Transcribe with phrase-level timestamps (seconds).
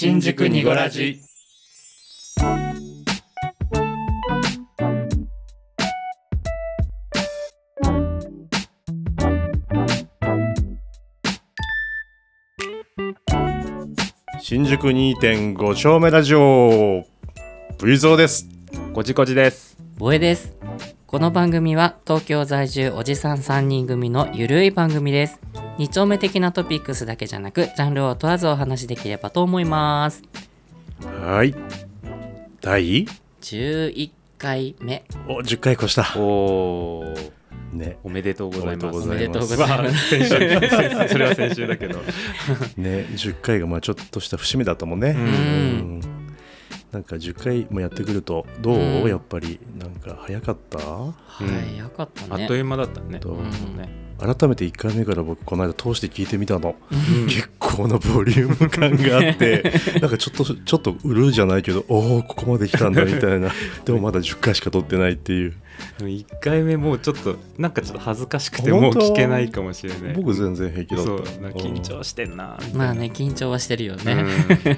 [0.00, 1.20] 新宿にごラジ
[14.40, 17.04] 新宿2.5丁目ラジオ
[17.82, 18.48] V ゾーです
[18.94, 19.76] こじこじです。
[19.96, 20.58] ボエです。
[21.08, 25.40] この番組は東京在住おじさん3人組のゆるい番組です
[25.78, 30.22] 二丁目的なトピックスだけじゃなくジャンルを問わずお話しできればと思います。
[31.22, 31.54] はい。
[32.60, 33.06] 第
[33.40, 35.04] 11回目。
[35.28, 36.02] お10回越した。
[36.18, 37.30] おー。
[37.72, 37.98] ね。
[38.02, 38.98] おめでとうございます。
[38.98, 40.18] おめでとうございます。
[40.18, 40.28] ます。
[41.08, 42.00] それは先週だけど。
[42.76, 45.10] ね10回がまあちょっとした節目だったもんね。
[45.10, 45.20] うん。
[45.20, 46.00] うん。
[46.90, 49.08] なんか10回もやってくるとどう、うん。
[49.08, 50.78] やっぱりなんか早かった？
[51.28, 52.42] 早かったね。
[52.42, 53.20] あっという間だったね。
[53.20, 53.42] とう？
[53.42, 53.44] ん
[53.76, 57.26] ね改めて1回目から僕この間通して聞いてみたの、うん。
[57.26, 63.52] 結構なボリューム感があって なんかちょっとちょっと売るじゃないけどおおここまで来たんだみたいな。
[63.84, 65.54] でもまだ10回しか撮ってないっていう。
[65.98, 70.14] でも1回目もうちょっもなんかちょっと恥ずかしくてもう聞けないかもしれない。
[70.14, 71.10] 僕全然平気だった。
[71.50, 74.24] 緊張してんなまあね緊張はしてるよね、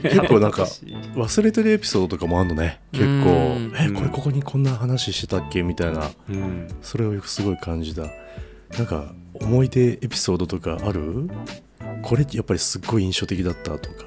[0.03, 0.65] 結構なんか
[1.15, 2.81] 忘れてるエピソードとかもあるのね。
[2.93, 3.09] 結構。
[3.11, 3.73] うん。
[3.79, 6.11] えこれここにこんな話してたっけみたいな。
[6.29, 6.69] うん。
[6.83, 8.03] それをすごい感じた
[8.79, 11.29] なんか思い出エピソードとかある？
[12.03, 14.05] これやっぱりすっごい印象的だったとか。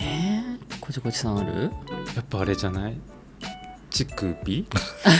[0.00, 1.70] えー、こじこじさんある？
[2.16, 2.98] やっぱあれじゃない？
[3.90, 4.66] 乳首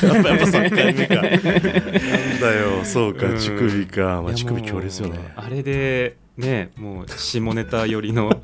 [0.02, 1.14] やっぱやっぱ3回目か。
[1.14, 2.84] なんだよ。
[2.84, 3.26] そうか。
[3.26, 5.32] うん乳首か、まあ、乳首強烈よね。
[5.36, 8.40] あれでねもう下ネタ寄りの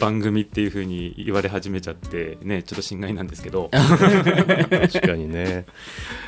[0.00, 3.70] 番組っていう風に言われ始めちゃってねちょっと心外なんですけど。
[3.70, 5.66] 確かにね。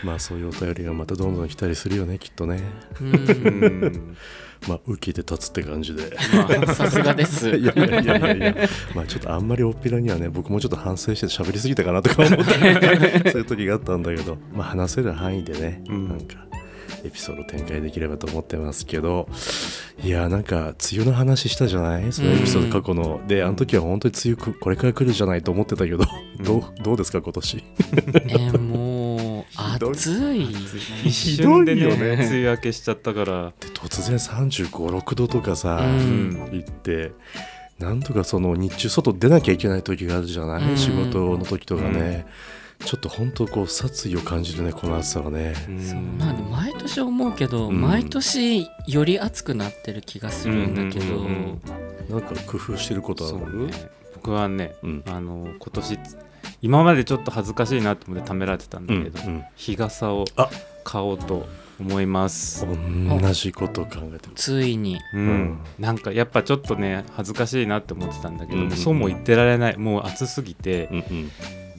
[0.05, 2.61] まあそういうお便りがまたどんどん来たりするよねきっとね。
[3.01, 3.13] ううん。
[3.13, 4.17] ん
[4.69, 6.15] まあ受けて立つって感じで。
[6.35, 7.49] まあさすがです。
[7.57, 8.35] いやいやいやいや。
[8.35, 8.57] いや
[8.95, 12.53] まあちょっとあんまりおっぴらにはね僕もちょっと反省して喋りすぎたかなとか思った
[13.31, 14.37] そういう時があったんだけど。
[14.55, 16.09] まあ話せる範囲でね、うん。
[16.09, 16.52] なんか
[17.05, 19.29] エピソード展開できればと思ってますけど
[20.03, 22.13] いやなんか梅雨の話したじゃない？
[22.13, 26.05] そのエピソード過去の、であの時は本当に梅雨くこれから来るじゃないと思ってたけど、
[26.43, 27.57] どうどうですか今年？
[27.57, 27.63] ね
[28.59, 30.51] もう暑い。
[31.05, 32.13] 一瞬でねひどいよね。
[32.15, 33.53] 梅雨明けしちゃったから。
[33.61, 36.49] で突然3 5 6度とかさ、うん。
[36.53, 37.13] 行って
[37.79, 40.77] なんとかその日中外出なきゃいけない時があるじゃない、うん。
[40.77, 42.27] 仕事の時とかね、
[42.85, 47.81] ちょっと本当こう殺意を感じるねこの暑さはね、そうなんで毎年思うけど、うん。
[47.81, 51.61] 毎年より暑くなってる気がするんだけど、うんうんうん
[52.11, 53.67] なんか工夫してることある？
[53.69, 53.73] ね。
[54.15, 55.03] 僕はねうん。
[55.07, 55.99] あの今年
[56.61, 60.51] 今までちょっと恥ずかしいなと思ってためられてたんだけど、うん日傘をあ。
[60.85, 61.47] 買おうと
[61.81, 62.67] 思います。
[62.67, 64.33] 同じことを考えてる。
[64.35, 64.99] ついに。
[65.15, 65.21] うん。
[65.21, 65.59] うん。
[65.79, 69.79] なんかやっぱちょっとね恥ずかしいなって思ってたんだけど、うんもうそうも言ってられない。
[69.79, 71.31] もう暑すぎて、うんうん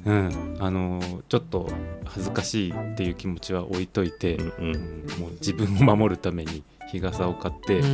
[0.05, 1.69] うん、あのちょっと
[2.05, 4.71] 恥ずかしいっていう気持ちは置いといて、うんううん。
[4.71, 4.75] ん
[5.19, 7.91] もう自分を守るために日傘を買って、うんう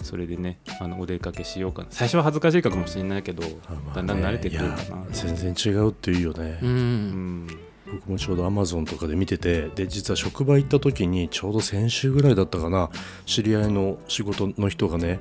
[0.00, 0.04] ん。
[0.04, 1.88] それでねあのお出かけしようかな。
[1.90, 7.46] 最初は恥ずかしいかもしれないけど、あまあだんだん慣れてくるかいやな全然違うっていうよね、ううんん
[7.92, 12.90] 僕もちょうどアマゾンとかで見ててで実は職場行った時にちょうど先週ぐらいだったかな
[13.26, 15.20] 知り合いの仕事の人がね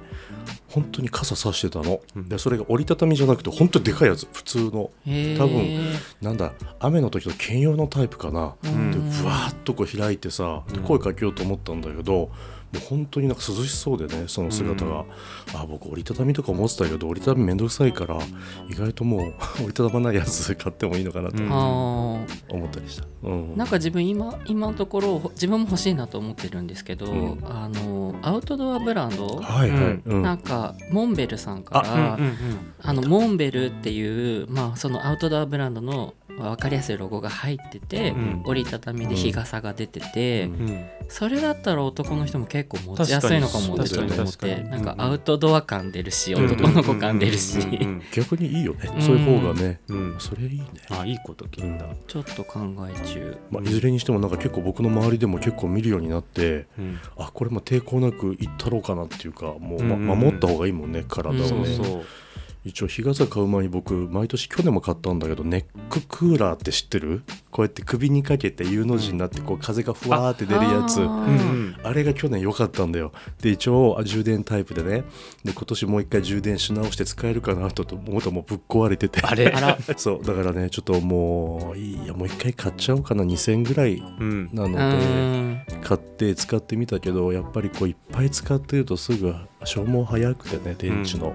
[0.69, 2.29] 本当に傘さしてたの、うん。
[2.29, 4.25] でそれが折りたたみじゃなくて本当にでかいやつ。
[4.31, 4.89] 普通の。
[5.37, 5.79] 多分
[6.21, 8.91] なんだ雨の時の兼用のタイプかな、ん。
[8.91, 12.31] でふわーっとこう開いてさ声かけようと思ったんだけど、
[12.73, 15.05] もう本当になんか涼しそうでねその姿が、
[15.53, 18.17] あ僕折りたたみとか思ってたけど折りたたみめんどくさいから
[18.69, 21.55] 意外ともう 折りたたまないやつ買ってもいいのかなとうんあ
[22.49, 23.53] 思ったりした、うん。
[23.53, 27.39] ーなんか自分今今のところ自分も欲しいなと思ってるんですけど、うん。
[27.43, 30.01] あのアウトドアブランド、はいはい、うん。
[30.05, 30.21] うん。
[30.21, 32.35] なんかモンベルさんからうんうん。
[32.81, 38.41] あのモンベルっていう、まあ、そのアウトドアブランドの分かりやすいロゴが入ってて、うん。
[38.45, 40.85] 折りたたみで日傘が出てて、うん。
[41.09, 46.45] それだったら男の人も結構持ちやすいのかもってちょっと思ってなんかアウトドア感出るし、うん。
[46.45, 47.59] 男の子感出るし、
[48.13, 49.79] 逆にいいよね、うんそういう方がね、
[50.19, 53.37] それいいね、あいいこと聞いた、ちょっと考え中。
[53.49, 56.99] まあ、いずれにしてもなんか結構僕の周りでも結構見るようになってうん。
[57.17, 60.19] あこれも抵抗なくいったろうかなっていうかもう、まうんうんうん。
[60.19, 62.03] 守った方がいいもんね体をね、うんそうそう
[62.63, 67.23] 一応日傘買う前に僕毎年去年も買ったんだけどネッククーラーって知ってる？
[67.49, 71.01] こうやって首にかけて U の字になってこう風がふわーって出るやつ。
[71.01, 71.25] あ
[71.83, 73.13] あれが去年良かったんだよ。
[73.41, 75.03] で一応あ充電タイプでね。
[75.43, 79.21] で今年もう一回充電し直して使えるかなと思ったらもうぶっ壊れてて。
[79.21, 79.51] あれ？
[79.97, 80.23] そう。
[80.23, 82.13] だからねちょっともういいや。
[82.13, 83.23] もう一回買っちゃおうかな。
[83.23, 84.49] 2000円ぐらいうん。
[84.53, 91.33] なうのでん買って使ってみたけどやっぱりこういっぱい使ってるとすぐ消耗早くてね電池の、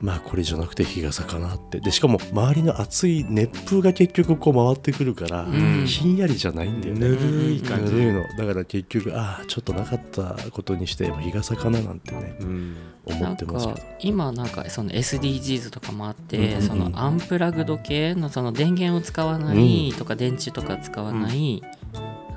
[0.00, 1.80] まあこれじゃなくて日傘かなって。
[1.80, 5.86] でしかも周りの熱い熱風が結局こう回ってくるから、ん。
[5.86, 7.00] ひんやりじゃないんだよね。
[7.00, 7.92] ぬるい感じ。
[7.92, 8.22] ぬるいの。
[8.36, 12.76] だから結局ああちょっとなかったことにして日傘かななんてねうん。
[13.06, 13.80] 思ってますけど。
[14.00, 16.62] 今なんかその SDGs とかもあって、うんうんうん。
[16.62, 21.62] そのアンプラグド系のその電源を使わないとか電池とか使わない、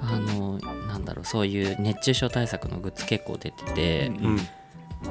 [0.02, 4.38] あのなんだろうそういう熱中症対策のグッズ結構出てて、うん。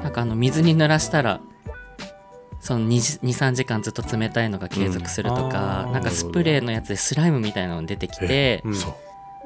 [0.01, 1.39] なんかあの水に濡らしたら
[2.67, 5.93] その23時間ずっと冷たいのが継続するとか、うん。
[5.93, 8.73] なんかスプレーのやつでスライムみたいなの出てきて、うん。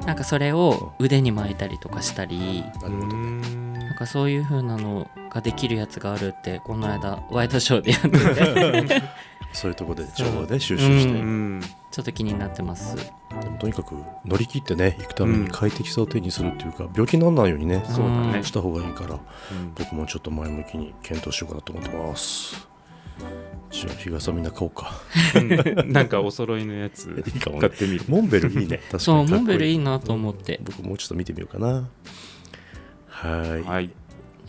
[0.07, 3.07] なんかそれを腕に巻いたりとかしたりなるほど。
[3.15, 9.03] ねなんかそういう風なのができるやつがあるってこの間ワイドショーでやってて。
[9.53, 11.61] そういうところで情報で収集して、ううん。
[11.91, 12.95] ちょっと気になってます。
[12.95, 13.95] でもとにかく
[14.25, 18.43] 乗り切ってね行くために快適さを手にするっていうか、病気にならないようにね、そうだね。
[18.43, 19.73] した方がいいからうん。
[19.75, 22.70] 僕もちょっと前向きに検討しようかなと思ってます
[23.71, 24.91] じゃあ日傘みんな買おうか。
[25.35, 25.91] うん。
[25.93, 27.61] なんかお揃いのやつ いいかもね。
[27.61, 28.05] 買ってみる。
[28.07, 28.77] モンベルいいね。
[28.91, 28.99] 確かに。
[28.99, 31.87] そうモンベルいいいなと思って、僕もうちょっと見てみようかな。
[33.07, 33.63] はい。
[33.63, 33.89] はい。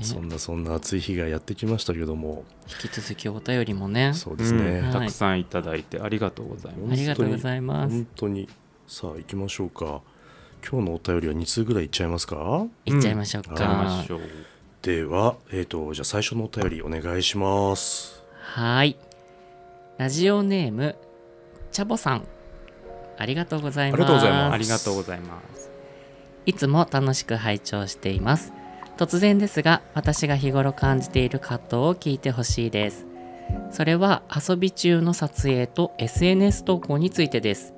[0.00, 2.44] そんなそんな暑い日がやってきましたけども。
[2.68, 4.12] 引き続きお便りもね。
[4.14, 6.92] そうですね、うんたくさんいただいてありがとうございます。
[6.92, 7.92] ありがとうございます。
[7.94, 8.48] 本当に。
[8.88, 10.00] さあ行きましょうか。
[10.68, 12.66] 今日のお便りは2通ぐらいいっちゃいますか？
[12.86, 14.04] いっちゃいましょうか。
[14.08, 14.20] う
[14.82, 18.96] ではえっ、とじゃあ最初のお便りお願いしますはい。
[19.98, 20.96] ラジオネーム
[21.70, 22.26] チャボさん。
[23.16, 24.02] ありがとうございます。
[24.02, 24.52] ありがとうございます。
[24.52, 25.70] ありがとうございます。
[26.44, 28.52] いつも楽しく拝聴しています。
[28.98, 33.06] 突然ですが私が日頃感じている葛藤を聞いてほしいです。
[33.70, 37.74] それは遊び中の撮影と SNS 投稿についてです。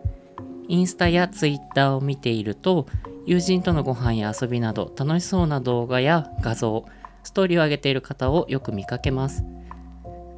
[0.66, 2.86] インスタやツイッターを見ていると
[3.26, 6.86] 友人とのご飯や遊びなど楽しそうな動画や画像
[7.22, 9.44] ストーリーを上げている方をよく見かけます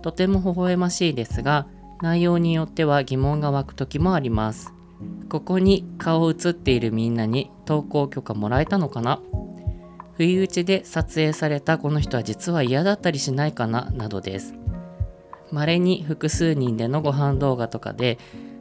[0.07, 1.67] とても微笑ましいですが
[2.01, 4.73] 内容によっては疑問が湧く時もあります。
[5.29, 9.21] ここに顔を写っているみんなに投稿許可もらえたのかな？
[10.17, 13.91] 不意打ちで撮影されたこの人は実は嫌だったりしないかな？
[13.91, 14.55] などです。
[15.51, 18.21] 稀に複数人でのご飯動画とかで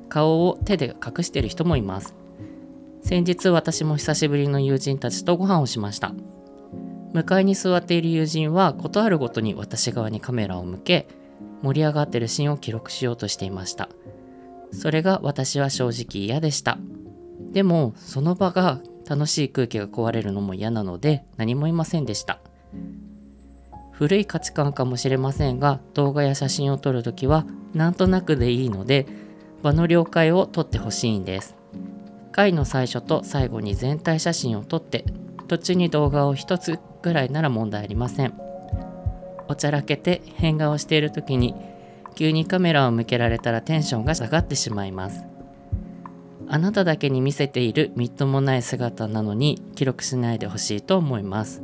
[0.10, 2.16] 顔を手で隠している人もいます。
[3.04, 6.12] 先日私も久しぶりの友人たちとご飯をしました。
[7.14, 11.08] 向かいに座っている友人は事あるごとに私側にカメラを向け
[11.66, 13.90] 盛り上がってるシーンを記録しようとしていました。
[14.72, 16.78] それが私は正直嫌でした。
[17.54, 22.40] でもその場が楽しい空気が壊れるのも嫌なので何も言いませんでした。
[23.92, 29.08] 古い価値観かもしれませんが動画や写真を撮るときはなんとなくでいいので
[29.64, 31.56] 場の了解を取ってほしいんです。
[32.32, 35.04] 回の最初と最後に全体写真を撮って
[35.48, 38.45] 途中に動画を一つぐらいなら問題ありません。
[39.48, 41.56] おちゃらけて変顔している時に
[42.16, 45.24] 急にカメラを向けられたらテンションが下がってしまいます。
[46.48, 51.62] あなただけに見せているみっともない姿なのに記録しないでほしいと思います。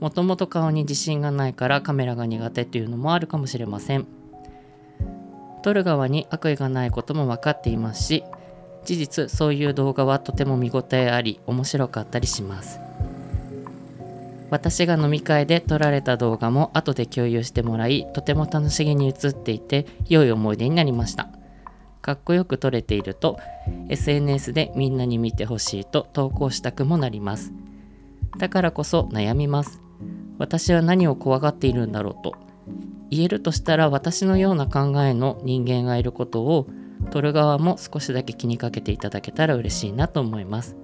[0.00, 4.06] もともと顔に自信がないからカメラが苦手っていうのもあるかもしれません。
[5.62, 8.22] 撮る側に悪意がないことも分かっていますし
[8.84, 12.85] 事実そういう動画はとても見応えあり面白かったりします。
[14.50, 21.28] 私が飲み会で撮られた動画も後で共有してもらいとても楽しげに映っていて良い思い出になりました。
[22.00, 23.40] かっこよく撮れていると
[23.88, 27.52] SNS でみんなに見てほしいと投稿したくもなります。
[28.38, 29.80] だからこそ悩みます。
[30.38, 32.34] 私は何を怖がっているんだろうと。
[33.10, 36.66] 言えるとしたら私のような考えの人間がいることを
[37.10, 40.76] 撮る側も少しだけ気にかけていただけたら嬉しいなと思います。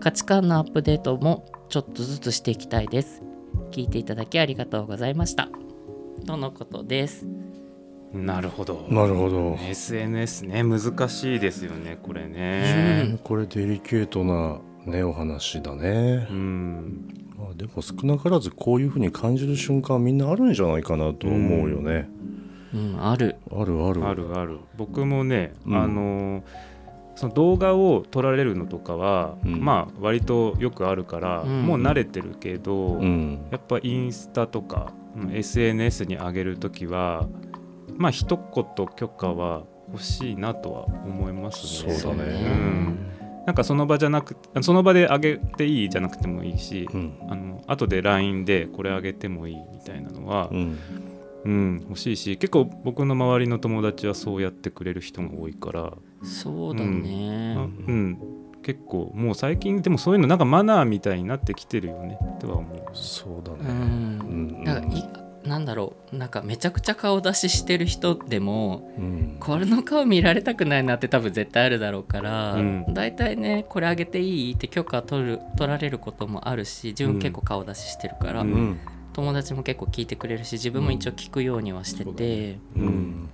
[0.00, 3.22] 価値観のアップデートもちょっとずつしていきたいです。
[3.70, 5.48] 聞いていただきありがとうございました。
[6.26, 7.26] とのことです。
[8.12, 8.86] なるほど。
[8.88, 13.18] なるほど、SNS ね難しいですよねこれね。
[13.22, 16.26] これデリケートなねお話だね。
[16.30, 17.08] う、ん。
[17.38, 22.08] まあ、でも少なからずこういうふうに感じる瞬間みんなあるんじゃないかなと思うよね、
[22.74, 22.98] うん。
[23.00, 23.36] ある。
[23.52, 24.04] あるある。
[24.06, 24.58] あるある。
[24.76, 25.76] 僕もね、うん。
[25.76, 26.42] あの
[27.20, 29.62] その動画を撮られるのとかは、うん。
[29.62, 31.66] まあ割とよくあるから、うん。
[31.66, 33.46] もう慣れてるけど、うん。
[33.50, 37.28] やっぱインスタとかうん SNS に上げるときは
[37.98, 41.92] まあ一言許可は欲しいなとは思いますね。
[41.92, 42.32] そうだね。
[42.54, 42.98] ん。
[43.44, 47.18] なんかその場じゃなくその場で上げていいじゃなくてもいいし、うん。
[47.28, 50.48] あの後で LINE でこれ上げてもいいみたいなのは、
[51.44, 55.92] うんうん、欲しいし結構僕の周りの友達はそうやってくれる人が多いから、
[56.22, 58.18] そうだね、あうん、
[58.62, 62.18] 結構もう最近でもそういうのなんかマナーみたいになってきてるよね。
[62.40, 62.78] とは思う。
[62.78, 64.20] うそうだね、ん。
[64.20, 64.24] う
[64.60, 65.08] んだからい
[65.44, 66.16] なんだろう。
[66.16, 69.36] なんかめちゃくちゃ顔出ししてる人でもうん。
[69.40, 72.94] これの顔見られたくないなって多分絶対あるだろうから、うん。
[72.94, 78.80] 大体ねこれあげていいって許可取る取られることもあるし自分結構顔出ししてるから、うんうん
[79.12, 83.28] 友達も結構聞いてくれるし自分も一応聞くようにはしてて、うん。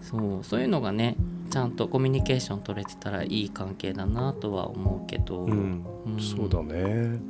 [0.00, 0.44] そう。
[0.44, 1.16] そういうのがね
[1.50, 5.84] ちゃんとコミュニケーション取れてたらいい関係だなとは思うけど、うん。
[6.06, 6.20] うん。
[6.20, 7.20] そうだね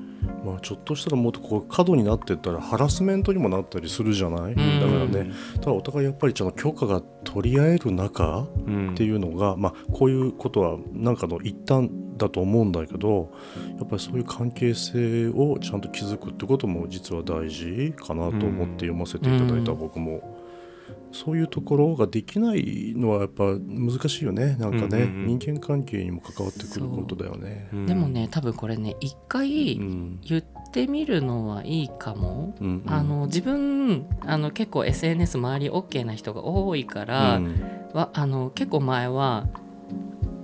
[0.44, 4.80] まあちょっとしたらもっとこう過度になってったらハラスメントにもなったりするじゃない、ん。
[4.80, 5.32] だからね。
[5.56, 13.32] ただお互いやっぱりちゃんと許可が取り合える中うんっていうのが、まあ、こういうことはなんかの一端だと思うんだけど
[13.78, 19.78] やっぱりそういう関係性をちゃんと築くってことも実は大事かなと思って読ませていただいたうん。
[19.78, 20.37] 僕も、
[21.12, 24.56] そういうところができないのはやっぱ難しいよね。
[24.58, 25.38] なんかね、うんうんうん。
[25.38, 27.68] 人間関係にも関わってくることだよね。
[27.72, 27.76] う。
[27.76, 30.20] んでもね多分これね一回うん。
[30.22, 32.54] 言ってみるのはいいかも。
[32.60, 32.92] うんうん。
[32.92, 37.54] あの自分あの結構 SNS 周り OK な人が多いから、うん。
[37.92, 39.48] はあの結構前は、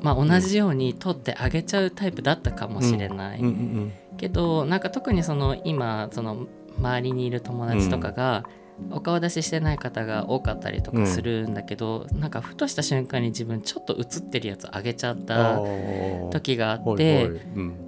[0.00, 3.46] まあ、同じように取ってあげちゃうタイプだったかもしれない、うん。
[3.46, 6.46] うんけどなんか特にその今その
[6.78, 8.44] 周りにいる友達とかが、
[8.90, 16.28] お顔出ししてない方が多かったりとかするんだけど、なんかふとした瞬間に自分ちょっと映ってるやつあげちゃっあたー。
[16.30, 17.30] 時があって、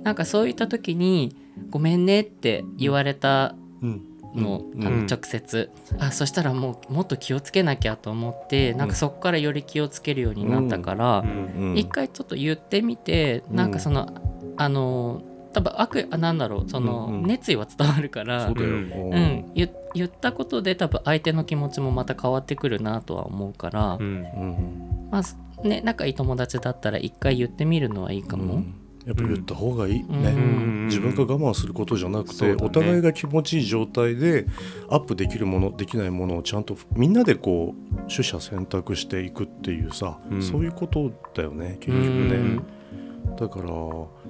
[0.05, 1.37] なんかそういった時に
[1.71, 4.03] 「ごめんね」って言われたうん。
[4.35, 4.81] の,、うん。
[4.81, 4.87] うん。
[4.87, 11.71] あの直接、あそしたらもうもっと気をつけなきゃと思ってなんかそこからより気をつけるようになったから、うん。
[11.71, 11.77] うん。
[11.79, 14.09] 一回ちょっと言ってみて、なんかその
[14.57, 15.23] あの
[15.57, 17.27] 多分悪あなんだろうその、うんうん。
[17.27, 18.83] 熱意は伝わるからそうだよ、うん。
[18.83, 24.03] うん、言言ったことで多分相手の気持ちもまた変わってくるなとは思うから、うん。
[24.03, 25.09] うん。
[25.11, 28.57] まあね仲いい友達だったら一回言ってみるのはいいかも。
[28.57, 28.75] うん。
[29.07, 29.95] やっぱ言った方がいい。
[29.95, 34.47] ね、うん自分が我慢することじゃなくて、ねお互いが気持ちいい状態で
[34.91, 40.43] アップできるものできないものをちゃんとみんなでこう取捨選択していくっていうさ、うん。
[40.43, 42.37] そういうことだよね結局ね、
[43.29, 43.37] うん。
[43.37, 43.71] だから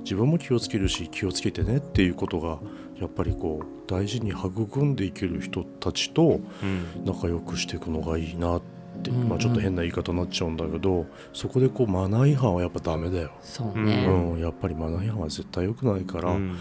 [0.06, 2.60] 自分も気をつけるし気をつけてねっていうことが
[3.00, 7.04] やっぱりこう大事に育んでいける人たちとうん。
[7.04, 8.62] 仲良くしていくのがいいなっ
[9.02, 13.32] て、まあ、ちょっと変な言い方になっちゃうんだけどそこでこうマナー違反はやっぱダメだよ。
[13.42, 16.56] そうね、うん、やっぱりマナー違反は絶対良くないから、うん。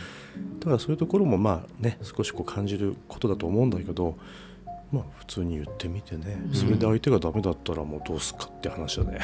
[0.59, 4.17] だからそういうところもまあね少しこう感じることだと思うんだけど
[4.95, 6.53] まあ普通に言ってみてね、うん。
[6.53, 9.19] それで相手がダメだったらもうどうすかって話だね。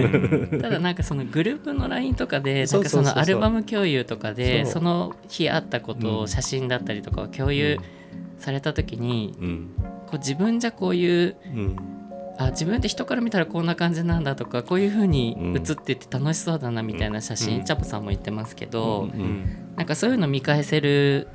[0.60, 7.78] ただなんかそのグループの LINE とかでそなんそうそのアルバム共有とかでその日あったことうんを写真だったりとかを共有
[8.38, 9.70] された時にうん。
[10.06, 11.76] こう自分じゃこういううん。
[12.38, 15.56] あ自分って人から見たらこんな感じなんだとかこういう風にうん。
[15.56, 17.64] 写ってて楽しそうだなみたいな写真、うん。
[17.64, 19.20] チャポさんも言ってますけど、うん。
[19.20, 19.44] うん。
[19.76, 21.28] なんかそういうの見返せる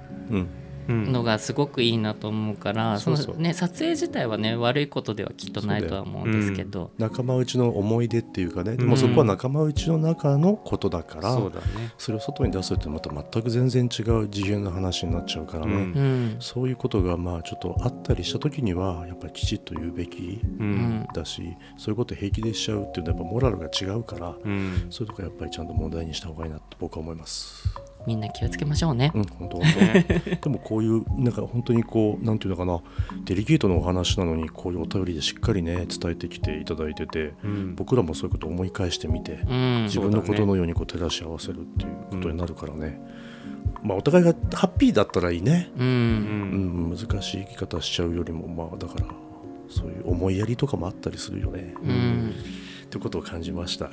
[0.87, 3.25] のがすごくいいなと思うから、そうそう。
[3.27, 11.93] そのね撮影自体はね悪いことではきっとないとは思うんですけど、仲間内の思い出っていうかねでもそこは仲間内の中のことだから、そうだね。
[11.97, 15.79] それを外に出すってまた全く全然違う次元の話になっちゃうからね、うん。
[15.79, 20.71] うんそういうことがまあちょっとあったりした時にはやっぱりきちっと言うべきううん。
[21.01, 24.87] んだしそういうこと平気でしちゃうっていうのはやっぱモラルが違うからうん。
[24.89, 27.69] そういうとこやっぱりちゃんと問題にした方がいいなと僕は思います。
[28.07, 29.11] みんな気をつけましょうね。
[29.13, 30.05] うん、本当本ね。
[30.41, 30.49] 当。
[30.49, 32.79] でもこういうなんか本当にこうなんていうのかな。
[33.25, 37.75] デリケートなお話なのにこういうお便りでしっかりね伝えてきていただいててうん。
[37.75, 39.83] 僕らもそういうことを思い返してみてうん。
[39.83, 42.99] 自分のことのようにこう照らし合わせるっていうことになるからね、
[43.83, 46.89] まあお互いがハッピーだったらいいね、ううん。
[46.91, 49.05] ん、難しい生き方しちゃうよりもまあだから
[49.69, 52.31] そういう思いやりとかもあったりするよね、うん。
[52.85, 53.89] ってことを感じました。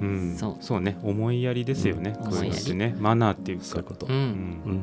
[0.00, 0.04] う。
[0.04, 0.36] ん。
[0.36, 0.98] そうそうね。
[1.02, 2.16] 思いやりですよね。
[2.18, 2.30] うん。
[2.30, 2.94] こういうのってね。
[2.98, 3.64] マナーっていうか。
[3.64, 4.16] そういうこと、ううん。
[4.16, 4.82] んうん。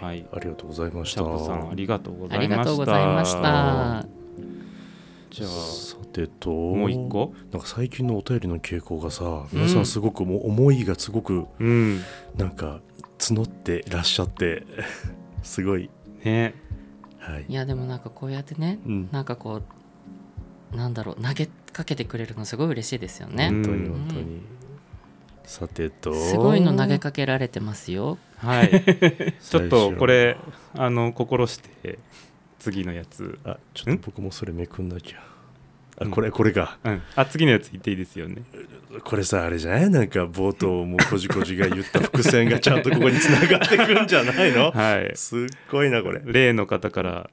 [0.00, 0.26] はい。
[0.32, 1.22] ありがとうございました。
[1.24, 2.56] ありがとうございました。
[2.56, 3.42] がとうございました。
[3.42, 4.06] さ
[5.30, 5.46] じゃ
[6.12, 6.50] てと。
[6.50, 7.34] あもう一個？
[7.50, 12.00] なんか最近のお便りの傾向がさ皆さんすごくもう思いがすごくうん。
[12.36, 12.80] なんか
[13.18, 14.64] 募ってらっしゃって
[15.42, 15.88] すごい。
[16.24, 16.54] ね。
[17.18, 17.44] はい。
[17.48, 19.08] いやでもなんかこうやってね、うん。
[19.10, 19.62] なんかこ
[20.72, 23.48] うなんだろう投げかけてくれるのすごい嬉しいですよね。
[23.50, 23.76] 本当に。
[23.76, 23.90] うん。
[23.90, 24.42] 本当に、
[25.44, 26.14] さてと。
[26.14, 28.18] すごいの投げかけられてますよ。
[28.38, 28.70] はい。
[29.40, 30.36] ちょっとこれ
[30.74, 31.98] 最あの心して
[32.58, 33.38] 次のやつ。
[33.44, 35.18] あちょっと僕もそれめくんなきゃ。
[35.98, 36.10] あうん。
[36.10, 36.78] これこれか。
[36.84, 37.02] うん。
[37.16, 38.42] あ次のやつ言っていいですよね。
[39.04, 47.30] これさあれじゃないなんか冒頭もうこじこじが言った伏線がちゃんとここに繋がってくんじゃないのはいすっごいなこれ例の方から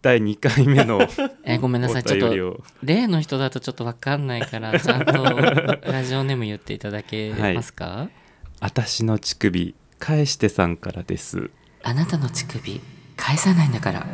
[0.00, 1.00] 第2回目の
[1.44, 2.04] えごめんなおさい。
[2.04, 8.08] ちょっと例の人だとちょっとわかんないから ちゃんとラジオネーム言っていただけますか、
[8.60, 11.50] 「私の乳首返してさんからです。
[11.82, 12.80] あなたの乳首
[13.16, 14.06] 返さないんだから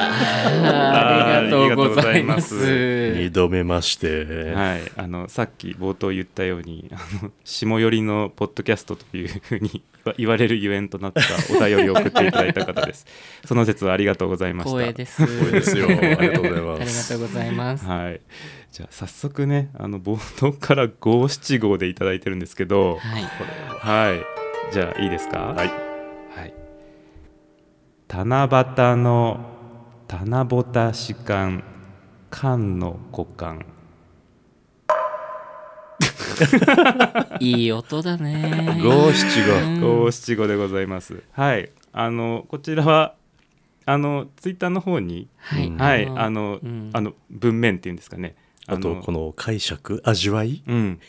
[0.00, 3.12] ありがとうございます。
[3.14, 9.82] 二度目まして、はい、あのさっき冒頭言ったようにあの下寄りのポッドキャストというふうに
[10.16, 11.20] 言われるゆえんとなった
[11.54, 13.06] お便りを送っていただいた方です。
[13.44, 14.78] その説はありがとうございました。
[14.78, 15.26] 光栄です。
[15.26, 15.88] 光栄ですよ。
[15.88, 17.84] ありがとうございありがますとうございます。
[17.84, 18.20] はい、
[18.72, 23.22] じゃあ早速ねあの冒頭から五七五でいただいてるんですけど、はい。
[23.80, 25.38] はい、じゃあいいですか？
[25.56, 25.66] はい。
[25.66, 26.54] はい。
[28.08, 29.57] 七夕の
[30.10, 31.62] 七夕士官
[32.30, 33.66] 官の股間。
[37.40, 38.80] いい音だね。
[38.82, 39.42] 五七
[39.80, 39.86] 五。
[39.86, 41.22] 五五七五でございます。
[41.32, 43.16] はい、あのこちらは
[43.84, 46.90] あのツイッターの方に、はい、あの、うん。
[46.94, 48.34] あの文面っていうんですかね。
[48.66, 50.62] あとこの解釈味わい？
[50.66, 51.00] うん、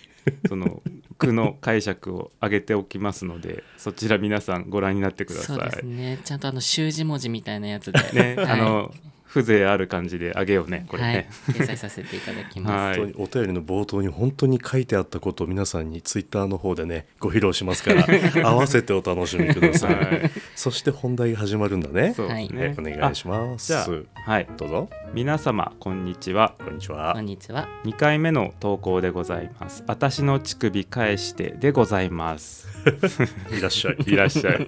[0.49, 0.81] その
[1.19, 5.87] 句の解釈を上げておきますので、 そちら皆さんご覧になってくださそうですい。
[5.87, 6.19] ね。
[6.23, 7.99] ちゃんとあの習字文字みたいなやつで。
[8.13, 8.47] ね、はい。
[8.47, 8.93] あの
[9.29, 11.29] 風情ある感じであげようね、これはいね。
[11.47, 13.11] 掲載させていただきます、はい。
[13.11, 18.05] 本当にお便りの冒頭に本当に書いてあったことを皆さんにツイッターの方でねご披露しますから
[18.49, 20.31] 合わせてお楽しみください、はい。
[20.55, 22.13] そして本題が始まるんだね。
[22.15, 22.75] そうですね。
[22.77, 23.73] お願いします。
[23.75, 23.95] あじゃ
[24.25, 24.89] あ、はい、どうぞ。
[25.13, 26.55] 皆様こんにちは。
[26.57, 27.13] こんにちは。
[27.13, 27.67] こんにちは。
[27.85, 29.83] 2回目の投稿でございます。
[29.85, 32.67] 私の乳首返してでございます。
[33.55, 33.97] いらっしゃい。
[34.11, 34.67] いらっしゃい。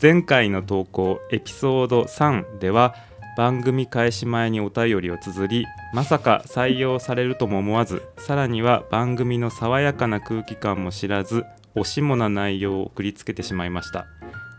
[0.00, 2.94] 前回の投稿エピソード3では
[3.36, 14.06] 番組開始前にお便りを綴りまさか採用されるとも思わずさらには番組の爽やかな空気感も知らずおしもな内容を送りつけてしまいました。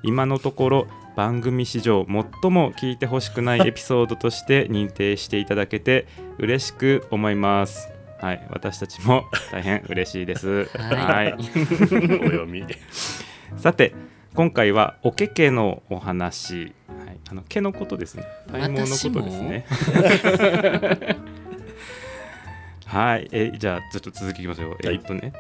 [0.04, 7.90] 今のところ番組史上最も聞いてほしくないエピソードとして 認定していただけて嬉しく思います。
[8.20, 10.66] はい私たちも大変嬉しいです。
[10.78, 11.34] はい。
[11.38, 12.66] お読み。
[13.58, 13.94] さて
[14.40, 18.24] 今回はおけけのお話、はい、あの毛のことですね。
[18.50, 19.66] 体毛のことですね。
[22.88, 23.28] はい。
[23.34, 25.34] えじゃあちょっと続きいきますよ、えっとね。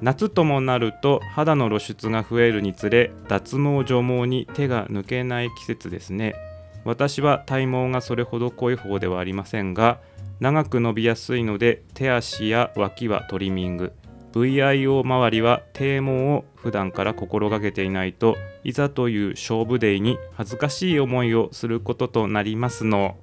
[0.00, 6.34] 夏ともなると肌の露出が増えるにつれ脱毛除毛に手が抜けない季節ですね。
[6.84, 10.00] 私は体毛がそれほど濃い方ではありませんが
[10.40, 13.92] 長く伸びやすいので手足や脇はトリミング
[14.32, 23.16] VIO 周りは低毛を普段から心がけていないといざという勝負デーに恥ずかしい思いをすることとなりますの。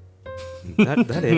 [0.77, 1.35] だ誰？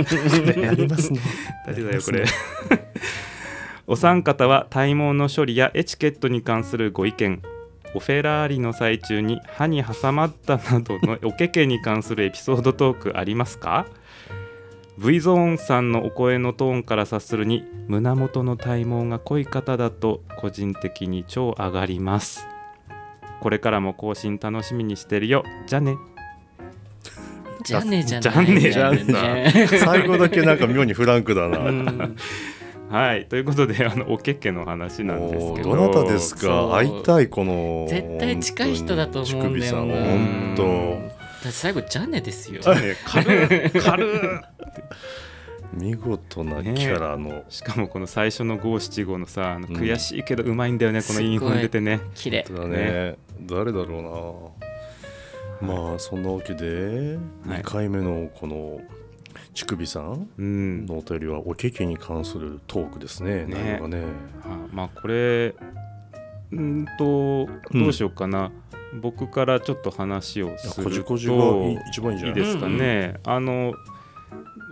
[0.62, 1.19] やりますね。
[1.65, 2.25] 誰だよこれ。
[3.88, 7.41] お三方は体毛の処理やエチケットに関するご意見。
[7.93, 13.86] オフェラーリの最中に歯に挟まったなどのおけけに関するエピソードトークありますか？
[15.04, 22.46] V ゾーンさんのお声のトーンから察するに胸元の体毛が濃い方だと個人的に超上がります。
[23.42, 25.44] これからも更新楽しみにしてるよ。
[25.66, 25.96] じゃね。
[27.64, 28.72] じゃねじゃね。
[28.72, 32.16] じゃね最後だけなんか妙にフランクだな、うん。
[32.92, 33.26] はい。
[33.26, 35.76] ということであのおけけの話なんですけど。
[35.76, 36.76] どなたですか？
[36.76, 39.94] 会いたいこの絶対近い人だと思うんだよな。
[39.94, 40.56] 乳首さん本
[41.10, 42.62] だって最後じゃねですよ。
[42.75, 43.71] ね軽っ。
[43.82, 44.41] 軽っ。
[45.73, 52.01] 当見事なキャラの、しかもこの最初の五七五のさあのうん悔しいけどうまいんだよね、このインフォン出てね。
[52.13, 52.45] 綺麗。
[52.49, 53.15] だね。
[53.41, 54.54] 誰だろ
[55.62, 55.73] うな。
[55.73, 57.62] まあそんなわけではい。
[57.62, 58.82] 2回目のこの
[59.54, 60.86] 乳首さんうん。
[60.86, 63.45] のお便りはおけけに関するトークですね。
[63.45, 63.56] ね。
[63.56, 64.04] 内容がね。
[64.43, 65.56] あまあこれ
[66.51, 68.51] うんとどうしようかな、
[68.93, 73.73] 僕からちょっと話をするとこじこじがいいですかね、あの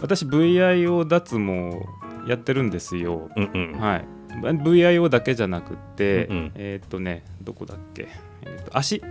[0.01, 1.85] 私 VIO 脱毛
[2.29, 3.29] やってるんですよ。
[3.35, 3.79] うんうん。
[3.79, 4.05] はい。
[4.41, 6.51] VIO だけじゃなくって、うんうん。
[6.55, 8.07] えーっとねどこだっけ、
[8.43, 9.01] えーっと足？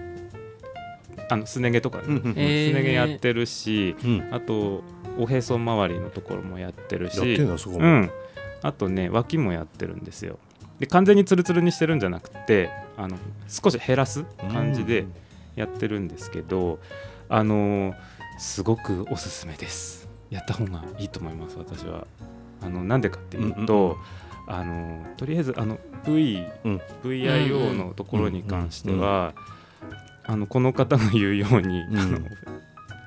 [1.30, 2.34] あのすね毛とかね、うんうんうん。
[2.36, 2.70] えー。
[2.70, 4.28] すね毛やってるしうん。
[4.32, 4.82] あと
[5.18, 7.16] おへそ周りのところもやってるし。
[7.16, 7.84] やってんだそこも。
[7.84, 8.10] うん、
[8.62, 10.38] あとね脇もやってるんですよ
[10.78, 13.16] で完全にツルツルにしてるんじゃなくてあの
[13.48, 15.06] 少し減らす感じで
[15.56, 16.78] やってるんですけど、
[17.28, 17.94] あのー
[18.40, 20.08] すごくおすすめです。
[20.30, 22.06] やった方がいいと思います私は。
[22.62, 23.96] あのなんでかっていうと、
[24.46, 26.80] あのーとりあえずあの V、うん。
[27.02, 29.34] VIO のところに関しては、
[30.24, 31.98] あのこの方が言うように、うん。
[31.98, 32.18] あの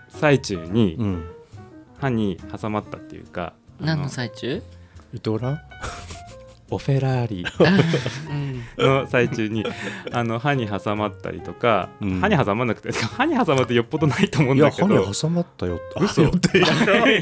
[0.10, 1.25] 最中にうん。
[1.99, 4.62] 歯に挟まったっていうかあ何の最中？
[5.13, 5.62] 伊藤蘭
[6.71, 7.45] オフェラーリ。
[8.29, 8.63] うん。
[8.77, 9.65] の最中に
[10.12, 12.19] あの歯に挟まったりとか、うん。
[12.21, 14.88] 歯に挟まなくて 歯に挟まってよっぽどないと思うんいやだけど。
[14.88, 16.03] 歯に挟まったよって。
[16.03, 16.60] 嘘あって。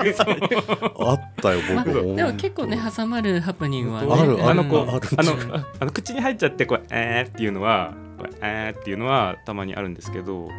[0.10, 0.24] 嘘
[1.10, 4.08] あったよまあ僕もでも結構ね挟まるハプニングはね。
[4.12, 10.50] あるあのこうあのああの口に入っちゃってこうえーっていうのはこうえーっていうのはたまにあるんですけど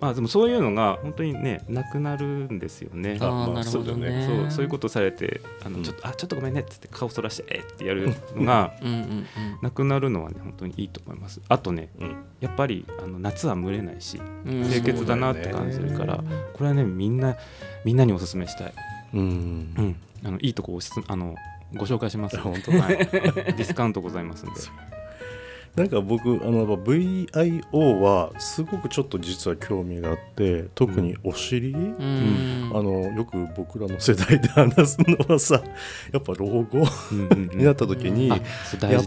[0.00, 3.18] まあでもそういうのが本当にねなくなるんですよね。
[3.20, 9.26] あーまあなるほどそうだよねそうそういうことされてあの、うんちょっとあちょっとごめんねっつって顔そらしてえーってやるのがうんうん
[9.60, 11.40] なくなるのはね本当にいいと思います。
[11.48, 17.36] あとねうんやっぱりあの夏は蒸れないしうん清潔だなって感じするから、これはねみんな
[17.84, 18.72] みんなにおすすめしたい。
[19.12, 21.34] うんうん、あのいいとこおすすあの
[21.74, 22.38] ご紹介します。
[22.38, 24.54] 本当はい、 ディスカウントございますんで。
[25.76, 32.72] なんか僕あの VIO はすごくちょっと実は興味があって特にお尻、うん。
[32.74, 35.62] あのよく僕らの世代で話すのはさ
[36.12, 36.86] やっぱ老後？
[37.12, 37.58] うんうんうん。
[37.58, 38.40] になった時に、やっ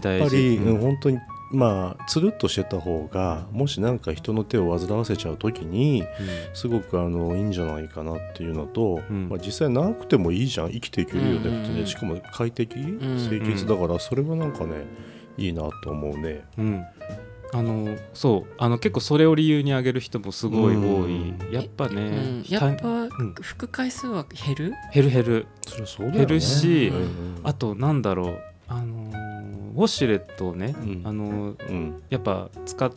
[0.00, 0.10] ぱ。
[0.30, 0.66] り、うん。
[0.68, 1.18] うん本当に
[1.50, 6.02] まあつるっとしてた方がもし何か人の手を煩わせちゃう時に
[6.52, 9.28] すごくあのいいんじゃないかなっていうのと、うん。
[9.28, 10.70] まあ、実際なくてもいいじゃん。
[10.70, 11.86] 生きていけるよね、うんうん普通に。
[11.86, 14.86] しかも快適、ん清潔だからそれはなんかね
[15.36, 16.44] いいなと思うね。
[16.58, 16.84] うん、
[17.52, 18.52] あのそう。
[18.58, 21.52] あの結構それを理由に挙げる人もすごい多い、うん。
[21.52, 22.44] やっぱね、うん。
[22.48, 23.08] やっぱん。
[23.34, 24.74] 拭く回数は減る？
[24.92, 25.46] 減る減る。
[25.66, 26.18] それはそうだよね。
[26.18, 28.38] 減るしうんあとなんだろう。
[28.68, 29.34] あのー
[29.74, 31.02] ウォッシュレットをね、うん。
[31.04, 32.02] あのーうん。
[32.08, 32.92] やっぱ使っ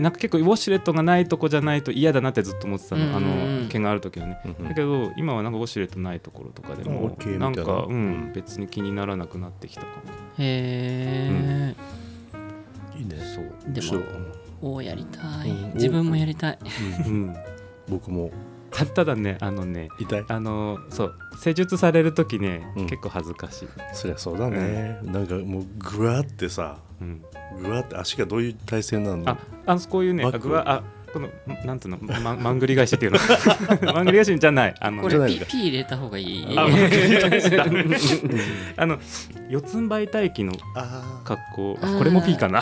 [0.00, 3.62] なんか結構ウォッシュレットがないとこじゃないと嫌だなってずっと思ってたの、あうんうんうん。
[3.64, 9.92] の毛がある時はね、うんだけど今はなんかウォッシュレットないところとかであもなんなか、うん、別に気にならなくなってきたかも。
[10.38, 11.74] へえ、
[12.98, 13.16] いいね。
[13.18, 13.72] そう。
[13.72, 14.04] でもそう
[14.62, 15.74] おーやりたい、うん。
[15.74, 16.58] 自分もやりたい。
[17.06, 17.36] うん。
[17.88, 18.30] 僕も。
[18.70, 20.24] たただねあのね痛い？
[20.26, 22.86] あのそう施術される時ね、うん。
[22.88, 27.22] 結構恥ずかしい、そりゃそうだね、なんかもうぐわってさうん、
[27.62, 30.82] ぐわって足がどういう体勢なのああのこういうねぐわあ
[31.14, 31.32] このん
[31.64, 33.18] なんつうのままんぐり返しっていうの。
[33.94, 34.74] まんぐり返しじゃない。
[34.80, 36.44] あのこれピピ入れた方がいい。
[36.58, 36.66] あ
[38.76, 38.98] あの
[39.48, 41.76] 四つん這い待機のあ格好。
[41.76, 42.58] これも P かな。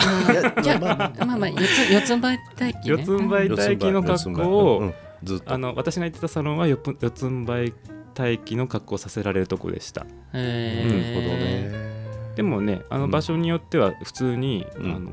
[0.63, 2.97] いやまあまあ四つ四つん這い待機ね。
[2.97, 4.93] 四つん這い待機の格好を、
[5.23, 5.51] ずっと。
[5.51, 6.91] あの私が行ってたサロンは四つ
[7.25, 7.73] ん這い
[8.15, 10.05] 待機の格好をさせられるとこでした。
[10.33, 12.02] へなるーほどね
[12.35, 13.01] でもねあうん。
[13.01, 14.91] の場所によっては普通に、うん。
[14.91, 15.11] あの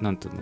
[0.00, 0.40] なんていうの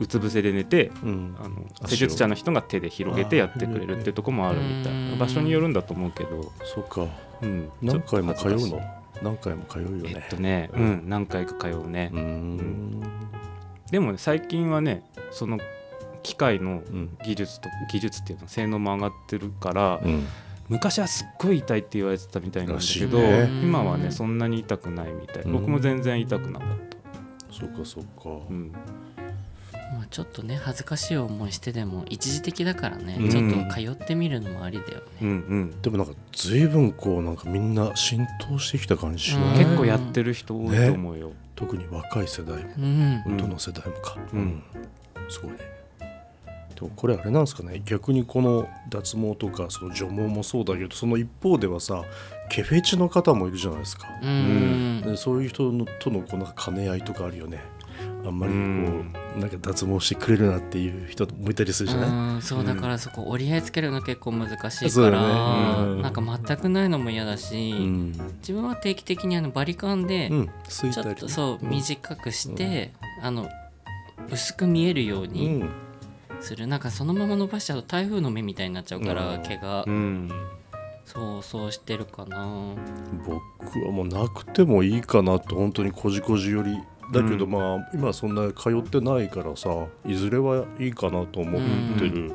[0.00, 1.36] うつ伏せで寝てうん。
[1.38, 5.18] あの施術者の人が手で広げてやってくれるっていうところもあるみたいうん。
[5.18, 7.06] 場所によるんだと思うけど、そっか。
[7.42, 8.80] うん、何回も通うの？
[9.22, 10.12] 何回も通うよね。
[10.14, 13.02] えっとね、うん、何回か通うね、うーん。
[13.90, 15.58] でもね最近はねその
[16.22, 17.16] 機械のうん。
[17.24, 20.26] 技術と技術っていうの性能も上がってるから、うん
[20.72, 23.48] 昔はすっごい痛いって言われてたみたいなんだけど、ね。
[23.62, 25.42] 今はねそんなに痛くないみたい。
[25.42, 25.52] うん。
[25.52, 28.44] 僕も全然痛くなかった、そっかそっか。
[28.48, 28.72] うん、
[29.92, 33.28] まあちょっとね恥ずかしい思いしてでも一時的だからね、うん。
[33.28, 35.82] ちょっと通ってみるのもありだよね、うんうん。
[35.82, 39.58] でもなんか随分こうなんかみんな浸透してきた感じしない、うん。
[39.58, 43.22] 結構やってる人多いと思うよ、特に若い世代もうん。
[43.26, 43.36] うん。
[43.36, 44.62] どの世代もか、うん。
[45.28, 45.58] すごいね
[46.74, 52.04] でもこれあれなんですかね逆にこの脱毛とかその除毛もそうだけどその一方ではさ
[52.50, 55.02] 毛フェチの方もいるじゃないですか、うん。
[55.04, 57.62] でそういう人のとのこうなんか兼ね合いとかあるよね。
[58.24, 59.12] あんまりこう、うん。
[59.38, 65.82] なんか脱毛してくれるなっていう人もいたりするじゃない、うんそうだからそこ折り合いつけるの結構難しいから、ね。
[65.82, 66.02] うん。
[66.02, 70.30] なんか全くないのも嫌だし、うん、自分は定期的にあのバリカンで
[70.68, 71.70] ちょっとそううん。
[71.70, 73.48] 短くして、あの
[74.30, 75.70] 薄く見えるよううにん
[76.42, 79.42] する、なんかそのまま伸ばしちゃうと台風の目みたいになっちゃうから、うん。
[79.42, 80.30] 毛が、うん。
[81.04, 82.74] そうそうしてるかな。
[83.26, 86.78] 僕はもうなくてもいいかなって本当にこじこじより
[87.12, 87.50] だけど、うん。
[87.50, 91.60] まあ今そんな通ってないからさいずれはいいかなと思っ
[91.98, 92.32] てる、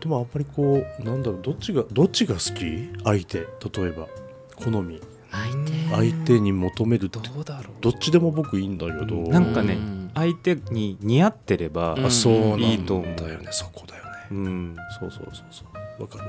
[0.00, 2.90] でもあんまりこうなんだろうどっちがどっちが好き？
[3.04, 3.38] 相手。
[3.38, 3.46] 例
[3.88, 4.08] えば
[4.56, 5.00] 好み。
[5.30, 5.72] 相手。
[6.12, 7.20] 相手に求めるって。
[7.20, 7.72] どうだろう。
[7.80, 12.06] どっちでも僕いいんだけど、うんなんかねうん相手に似合ってれば、うん。
[12.06, 13.16] あそうなんいいと思う。
[13.16, 14.10] だよねそこだよね。
[14.30, 14.76] うん。
[14.98, 15.64] そうそうそうそ
[15.98, 16.02] う。
[16.02, 16.24] わかる。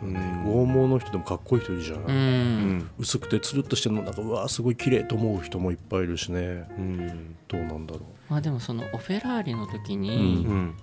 [0.00, 0.66] そうねうん。
[0.66, 2.90] 剛毛の人でもかっこいい人いるじゃない、うん、うん。
[2.98, 6.68] 薄くてつるっとしてるのなんかうわーすごい綺麗と思う人もいっぱいいるしね。
[6.78, 7.36] うん。
[7.48, 10.74] どうなんだろまあでもそのオフェラーリの時うに、うん。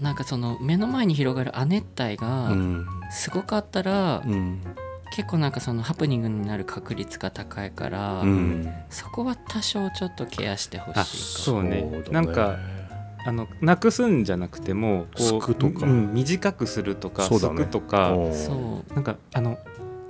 [0.00, 2.86] なんかその目の前に広がる亜熱帯うがうん。
[3.10, 4.60] すごかったら、うん
[5.14, 8.72] 結構なんかそのハプニングになる確率が高いから、うん。
[8.88, 11.82] そこは多少ちょっとケアしてほあしいそうね。
[11.82, 12.04] だね。
[12.10, 12.56] なんか
[13.24, 15.86] あのなくすんじゃなくてもこすくとか。
[15.86, 18.94] うん短くするとかすくとかそう。
[18.94, 19.58] なんかあの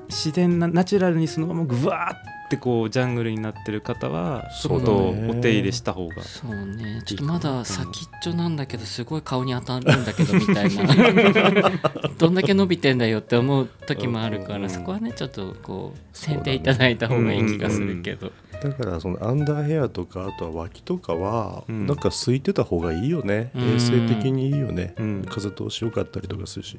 [0.08, 2.18] 自然なナチュラルにそのままぐわーっ
[2.52, 7.02] てこうジャングルになってる方はちょっとお手入れした方がそうね。
[7.06, 11.70] ちょっとまだ先っちょなんだけどすごい顔に当たるんだけどみたいな。
[12.18, 14.62] どんだけ伸びてんだよって思う時もあるかうん。
[14.62, 21.86] らそこはねちょっとこう選定いただいた方がいい気がするけど、だからそのアンダーヘアとかあとは脇とかはうん。
[21.86, 23.74] なんか空いてた方がいいよね、うん。
[23.76, 25.26] 衛生的にいいよね、うん。
[25.26, 26.78] 風通し良かったりとかするし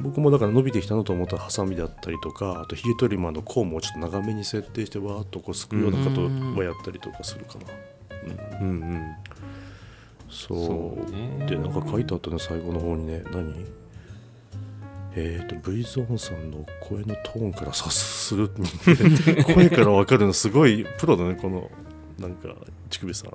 [0.00, 7.66] 僕もだから伸びてきたのと思ったらハサミだったりとかあとヒゲトリマーのコームをちょっと長めに設定してわーっとこうすくようなことはやったりとかするかな、
[8.60, 9.14] うんうんうん。
[10.30, 10.98] そうそ
[11.44, 13.22] うでなんか書いてあったね最後の方にね。
[13.32, 13.66] 何？
[15.14, 18.48] えー、と V ゾーンさんの声のトーンから察する
[19.44, 21.70] 声から分かるのすごいプロだねこの
[22.18, 22.48] なんか
[22.88, 23.32] 乳首さん。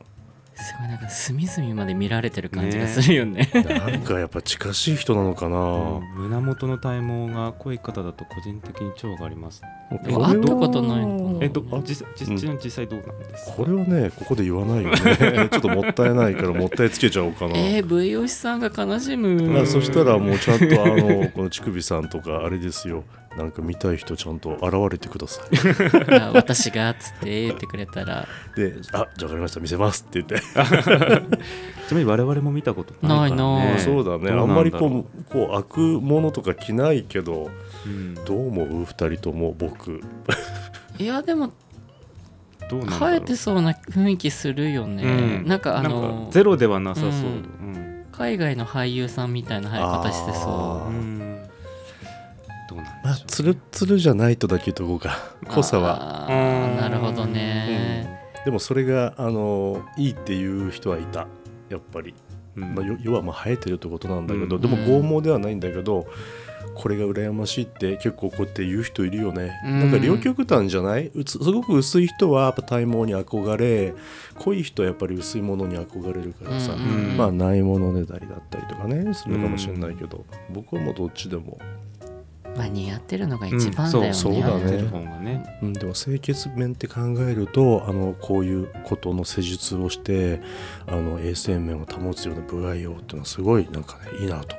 [0.59, 3.49] すごいなんか隅々まで見られてる感じがするよね。
[3.53, 9.61] なんかやっぱ近しい人なのかな、うん胸元の体毛が濃い方だと個人的に腸があります。
[10.03, 11.17] でも会ったことないの？
[11.17, 13.51] かなえどあ実実実際どうなんですか？
[13.53, 15.49] これはねここで言わないよね。
[15.51, 23.03] ちょっともったいないからもったいつけちゃおうかな、えー、V おしさんが悲しむ、まあ、そしたらもうちゃんとあのこの乳首さんとかあれですよ
[23.35, 26.19] なんか見たい人ちゃんと現れてください。
[26.19, 28.27] あ私がっつって言ってくれたら。
[28.55, 30.41] で「あじゃあ分かりました見せます」って言って。
[31.87, 33.43] ちなみに我々も見たことないからね。
[33.43, 34.31] ないなそうだね。
[34.31, 37.49] どあんまりこうこう開くものとか着ないけど
[37.85, 38.15] うん。
[38.15, 38.85] どう思う？
[38.85, 40.01] 二人とも僕。
[40.97, 41.51] いやでも
[42.69, 43.11] どうなんだろう。
[43.11, 45.07] 生えてそうな雰囲気するよね、う
[45.45, 45.47] ん。
[45.47, 47.21] なんかあのゼロではなさそう、ううん。
[47.73, 50.91] ん海外の俳優さんみたいな生え方してそう
[53.03, 55.17] まあでしょうツルッツルじゃないとだけ言うとこうか。
[55.43, 56.27] う濃さは。
[56.79, 61.27] なるほどね、でもそれがあのいいっていう人はいた。
[61.69, 62.13] やっぱり、
[62.55, 62.75] うん。
[62.75, 64.61] まあ、よ要はまあ生えてるってことなんだけど、うん。
[64.61, 66.07] でも剛毛ではないんだけど
[66.75, 69.79] これが羨ましいって結構こうやって言う人いるよね、うん。
[69.79, 71.11] なんか両極端じゃない？
[71.15, 73.95] うつすごく薄い人はやっぱ体毛に憧れ
[74.35, 81.57] 濃い人はやっぱり薄いものに憧れるからさ、うんうんまあないものねだりだったりとかねするかもしれないけど、僕はもうどっちでも、
[82.57, 84.61] まあ似合ってるのが一番だよね、うんそうそうだね。
[84.61, 85.59] やってる方がね。
[85.61, 90.41] うん、でも清潔面って考えるとあのこういうことの施術をして
[90.87, 94.55] あの衛生面を保つような部合をっていうのはすごいなんかねいいなと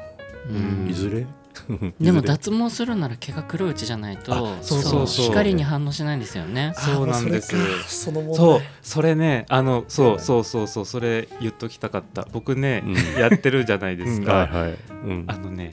[0.48, 0.84] 思う。
[0.84, 0.86] ん。
[0.86, 1.26] う、いずれ？
[2.00, 5.26] でも脱毛するなら毛が黒いうちじゃないとあそうそうそう。
[5.26, 6.72] 光に反応しないんですよね。
[6.76, 7.88] あそうなんですそれか。
[7.88, 12.28] そのそうそれねあのそうそうそうそうそれ言っときたかった。
[12.32, 13.20] 僕ね、うん。
[13.20, 15.24] やってるじゃないですか、 はいはい、うん。
[15.26, 15.72] あのね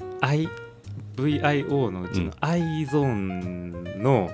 [1.15, 2.25] VIO のうちうん。
[2.27, 4.29] の I ゾーンの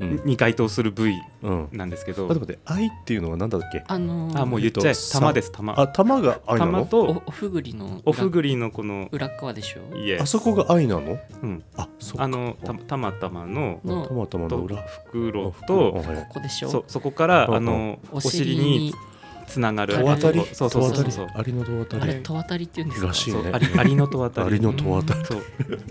[0.00, 0.22] うん。
[0.24, 3.82] に該当する部位うん、なんですけど、あでもね愛っていうのは何だっけ？
[3.88, 4.90] あのーあもう言っちゃえ。
[4.90, 5.74] えっと玉です玉。
[5.76, 6.82] あ玉が愛なの？
[6.82, 9.96] お玉とおふぐりのおふぐりのこの裏側でしょ？
[9.96, 11.18] イエスあそこが愛なの？
[11.42, 12.22] うん、あそっか。
[12.22, 14.76] あのたたまたまののたまたまのと裏
[15.10, 15.52] 袋。
[15.60, 16.04] あとはい。
[16.28, 16.70] ここでしょ？
[16.70, 18.94] そそこからうんあのお尻に
[19.48, 19.94] つながる。
[19.94, 20.44] 戸渡り？
[20.52, 21.10] そうそうそう。
[21.10, 21.26] そう。
[21.34, 22.02] アリの戸渡り？
[22.02, 23.08] あれ戸渡りって言うんですか？
[23.08, 23.42] らしいね。
[23.42, 24.46] そうアリアリの戸渡り。
[24.46, 25.24] アリの戸渡り。
[25.24, 25.42] そう。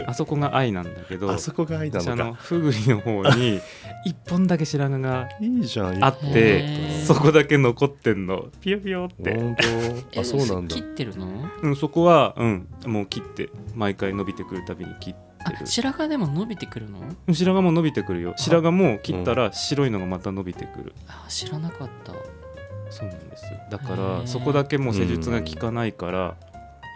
[0.06, 3.60] あそこが愛なんだけどあそこが愛な私あののかふぐりの方に
[4.06, 7.06] 一本だけ白髪がいいじゃんあっへてー。
[7.06, 8.48] そこだけ残ってんの。
[8.62, 9.68] ピヨピヨって、本当？
[10.14, 10.76] えあそうなんだ。
[10.76, 11.28] 切ってるの？
[11.64, 15.20] うん、そこは、うん、もう切って毎回伸びてくるたびに切って
[15.66, 17.00] 白髪でも伸びてくるの？
[17.28, 18.34] うん白髪も伸びてくるよ。
[18.38, 22.14] 白髪も切ったら白いのがまた伸びてくる、あ知らなかった
[22.90, 23.46] そうなんです。
[23.70, 26.36] だからそこだけもう施術が効かないから、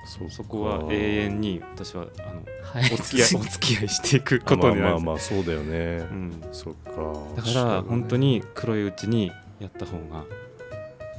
[0.05, 2.93] そうそこは永遠に私はあのはい。
[2.93, 4.81] お付き合い お付き合いしていくことになる。
[4.81, 6.91] まあまあまあそうだよね、うん、そっか
[7.35, 10.25] だから本当に黒いうちにやった方が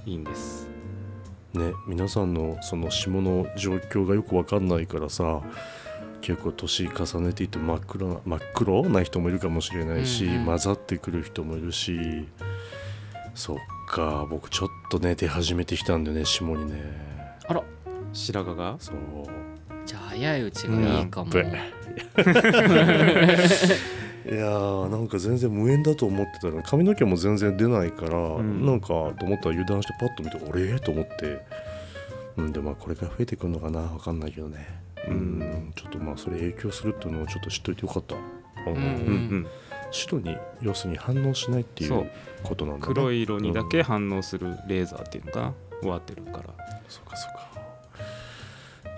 [0.05, 0.67] いいんです
[1.55, 5.43] ね皆さんのその霜の状況がよくわかんないからさ
[6.21, 12.27] 結構年重ねていって真っ黒な真っ黒な人もいるかもしれないし、うんうん混ざってくる人もいるし
[13.35, 13.57] そっ
[13.93, 16.81] か僕ちょっとね出始めてきたんでね霜にね。
[17.47, 17.63] あら。
[18.15, 18.77] 白髪が？
[18.79, 18.97] そう。
[19.85, 21.51] じゃあ早いうちがいいかも、やっい
[24.29, 28.65] やーなんか全然無縁だと思ってたら髪の毛も全然出ないから、ん。
[28.65, 30.79] なんかと思ったら油断してパッと見てあれ？
[30.81, 31.45] と思って。
[32.39, 33.81] うんでまあこれから増えてくるのかな？
[33.81, 34.67] わかんないけどね。
[35.07, 38.19] うん、うんちょっとまあそれ影響するっていうのをちょっと知っといてよかった、う
[38.71, 39.47] んうんうん
[39.93, 42.01] 白に要するに反応しないっていそう。
[42.01, 42.11] う
[42.43, 46.39] ことなんだね黒い色にだけ反応するレーザーっていうのかな終わってるから。
[46.89, 47.43] そうかそうか。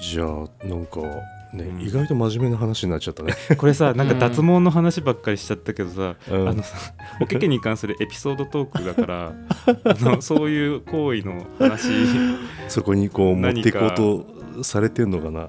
[0.01, 1.01] じゃあなんか
[1.53, 1.81] ね、うん。
[1.81, 6.49] 意外と真面目な話になっちゃったね、 これさなんか脱毛の話ばっかりしちゃったけどさ、うん。
[6.49, 6.77] あのさ
[7.21, 9.33] おけけに関するエピソードトークだから
[9.85, 11.89] あのそういう行為の話
[12.69, 15.49] そこにこう持っていこうとされてんのかな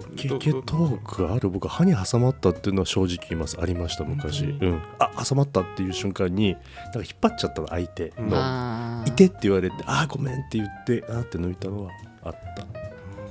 [0.00, 1.50] なんかケケトークある？
[1.50, 3.56] 僕歯に挟まったっていうのは正直言います。
[3.60, 11.90] ありました昔、うん、あ挟まったっていう瞬間になんか引っ張っちゃったの相手うんのいてって言われてあーごめんって言ってあーって抜いたのは
[12.22, 12.66] あった。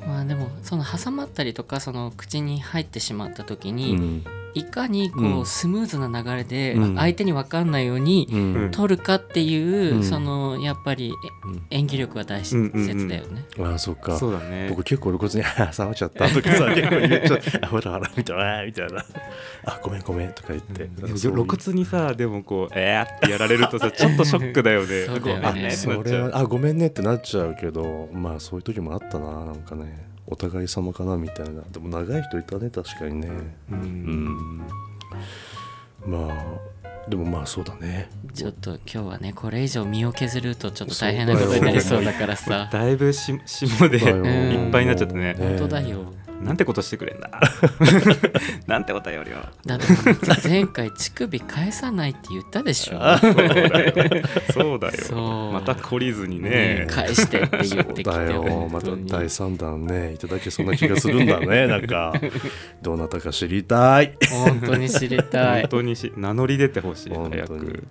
[0.08, 4.23] まあでもその挟まったりとかその口に入ってしまった時うに、ん
[4.54, 5.46] いかにこう、うん。
[5.46, 6.96] スムーズな流れでうん。
[6.96, 8.28] 相手に分かんないように
[8.72, 10.04] 取るかっていう、うん。
[10.04, 11.14] そのやっぱり
[11.70, 13.46] 演技力が大切だよね。
[13.60, 14.18] ああそっか。
[14.18, 14.68] そうだね。
[14.70, 19.06] 僕結構露骨に「あ冷めちゃった」とかさ 結構言っちゃって「あほらほら」みたいな「みたいな
[19.66, 25.06] 「あごめんごめん」とか言って、露骨にさでもこうえーってやられるとさちょっとショックだよね。
[25.72, 26.04] そう。
[26.04, 31.62] だよねあごめんねってなっちゃうけどまあそういう時もあったななんかねお互い様かなみたいな。
[31.72, 33.30] でも長い人いたね確かにね。
[33.72, 34.58] ううん。
[34.60, 34.68] ん
[36.06, 38.10] まあでもまあそうだね。
[38.34, 42.70] ちょっと今日はねこれ以上身を削るとちょっと大変なことになりそうだからさ。
[42.72, 45.36] だいぶし下で いっぱいになっちゃったね。
[45.38, 46.04] 本当だよ。
[46.41, 47.30] なんてことしてくれんだ。
[48.67, 49.86] なんてことよりはだって
[50.47, 53.00] 前回乳首返さないって言ったでしょ。
[53.17, 54.23] そうだよ。
[54.52, 54.93] そうだよ。
[54.97, 55.52] そう。
[55.54, 56.50] また懲りずにね。
[56.50, 58.43] ね返してって言ってきてだよ。
[58.43, 61.65] 本また第3弾ねいただけそうな気がするんだね。
[61.67, 62.13] なんか
[62.82, 64.15] どなたか知りたい。
[64.30, 65.67] 本当に知りた本い。
[65.69, 67.60] 当にし名乗り出てほしい本早当に。
[67.62, 67.84] く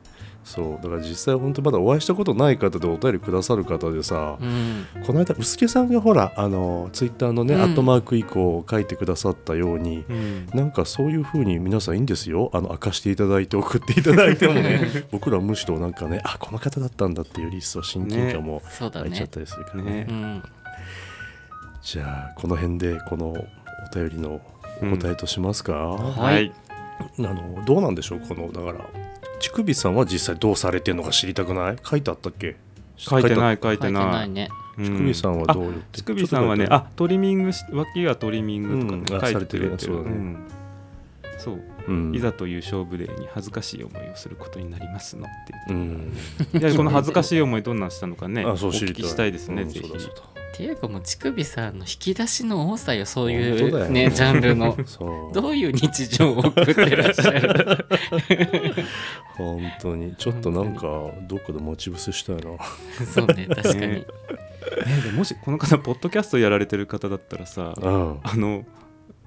[0.46, 0.82] そう。
[0.82, 7.60] だから実際本当まだお会いしたことない方でお便りくださる方でさ、うん、この間薄毛さんがほらあのツイッターのね、うん。
[7.62, 10.46] アットマーク以降書いてくださったように、うん。
[10.54, 12.50] なんかそういう風に皆さんいいんですよ。
[12.54, 15.04] あの明かしていただいて送っていただいてもね。
[15.10, 19.10] 僕らはむしろなんかねあこの方だったんだっていうより一層親近感もそうだね。
[19.10, 19.90] 湧いちゃったりするからね。
[19.90, 20.06] ね。
[20.08, 20.42] うん、
[21.82, 23.34] じゃあこの辺でこのお
[23.92, 24.40] 便りの
[24.80, 26.52] お答えとしますか、はい。
[27.18, 29.05] あのどうなんでしょうこのだから
[29.40, 31.76] 乳首さんは実際どうされてるのか知りたくない？
[31.84, 32.56] 書いてあったっけ？
[32.96, 33.72] 書いてないい書い。
[33.72, 34.48] 書いててなないいね。
[34.78, 35.80] 乳首さんはどうよって。
[36.00, 40.16] 乳首さんはねあトリミングし脇がトリミングとかうんあね書いてるされてるそうだね。
[40.16, 40.38] ん。
[41.38, 41.60] そう。
[41.88, 42.14] うん。
[42.14, 46.12] いざという勝負デーに恥ずかしい思いをすることになりますのってうん。
[46.38, 53.36] 言っていやこの恥ずかしい思いどんなんしたのかねあおそう知りたい聞きしたいですねうんぜひっていうかもう乳首さんの引き出しの多さよそうい
[53.68, 54.74] うねジャンルの。
[55.34, 57.86] どういう日常を送ってらっしゃる？
[59.36, 60.14] 本当に。
[60.16, 60.80] ちょっとなんか
[61.28, 62.42] どっかで待ち伏せしたいな。
[63.04, 63.88] そうね 確かに、ね。
[63.88, 64.04] ね
[65.04, 68.20] でもしこの方ポッドキャストやられてる方だったらさうん。
[68.22, 68.64] あの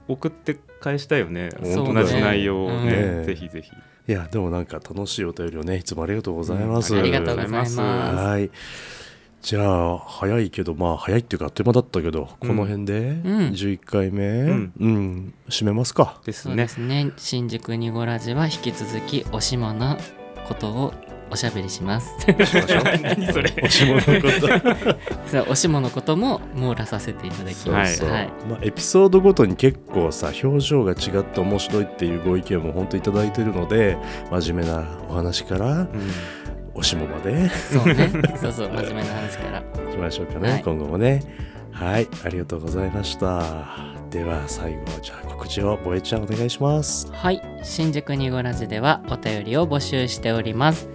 [0.08, 1.50] 送って返したいよね。
[1.64, 2.02] そうね。
[2.02, 2.86] 同じ内容をうん。
[2.86, 3.20] ね。
[3.20, 3.72] ねぜひぜひ。
[4.08, 7.80] いやでもなんか楽しいお便りをねいつもありがとうございます、うんありがとうございます。
[7.80, 8.50] はい
[9.42, 13.52] じゃあ早いけどまあ早いっていうかあっという間だったけど、この辺でん。
[13.52, 14.96] 11回目ううん
[15.28, 16.20] ん、締めますか。
[16.26, 16.68] ですね。
[16.68, 17.12] すね。
[17.18, 19.98] 新宿ニゴラジは引き続きおしもな
[20.48, 20.94] ことを
[21.32, 22.12] おしゃべりします。
[22.28, 23.54] 何それ。
[23.64, 24.12] おしものこ
[25.46, 25.46] と。
[25.52, 28.04] おしものことも網羅させていただきます。
[28.04, 28.30] はい。
[28.50, 33.98] まあ、エピソードごとに結構さ表情が違って面白いっていうご意見も本当いただいてるので
[34.32, 35.90] 真面目なお話からうん
[36.74, 37.50] おしもまで。
[37.50, 38.10] そうね。
[38.40, 39.60] そうそう真面目な話から。
[39.60, 40.64] いきましょうかね、はい。
[40.64, 41.22] 今後もね。
[41.72, 42.08] はい。
[42.24, 43.44] ありがとうございました。
[44.10, 47.12] では最後じゃあ告知をボエちゃんお願いします。
[47.12, 47.42] はい。
[47.64, 50.90] 新宿ニゴラジではお便りを募集しております、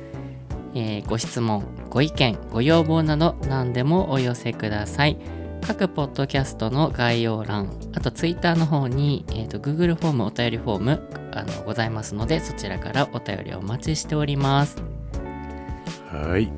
[0.75, 5.17] えーご質問ご意見ご要望など何でもお寄せください。
[5.67, 14.94] 各ポッドキャストの概要欄あとツイッターの方に、えー、と Google フォームお便りフォームあのございますのでそちらからお便りをお待ちしております
[16.15, 16.51] はい。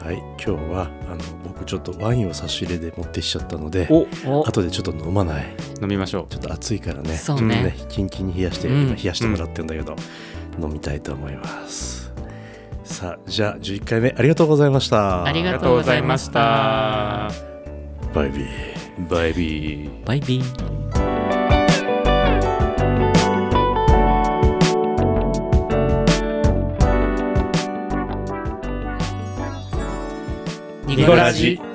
[0.00, 0.18] はい。
[0.18, 4.46] 今日はあの僕ちょっとワインを差し入れで持ってきちゃったのでおお。
[4.46, 5.46] 後でちょっと飲まない。
[5.80, 7.16] 飲みましょちょっと暑いからね。
[7.16, 7.74] そうね。
[7.76, 8.82] ちょっとキンキンに冷やして、うん。
[8.82, 9.96] 今冷やしてもらってんだけど、
[10.60, 12.12] 飲みたいと思います。
[12.84, 15.24] さあじゃあ11回目ありがとうございました。
[15.24, 17.30] ありががとうございました。
[18.14, 19.08] バイビー。
[19.10, 20.04] バイビー。
[20.06, 20.83] バイビー
[30.96, 31.73] ニコラジ。